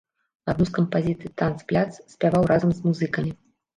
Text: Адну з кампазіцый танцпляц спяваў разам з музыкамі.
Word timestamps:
Адну 0.53 0.65
з 0.69 0.73
кампазіцый 0.77 1.31
танцпляц 1.41 1.87
спяваў 2.15 2.43
разам 2.53 2.71
з 2.79 2.87
музыкамі. 2.87 3.31